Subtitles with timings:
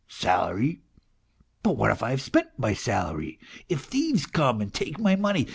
[0.25, 0.81] "Salary?
[1.61, 5.47] But what if I have spent my salary, if thieves come and take my money